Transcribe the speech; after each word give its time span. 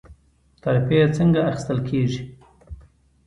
ترفیع 0.63 1.01
څنګه 1.17 1.39
اخیستل 1.51 1.79
کیږي؟ 1.87 2.21